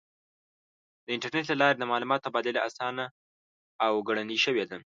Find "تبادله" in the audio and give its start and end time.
2.27-2.59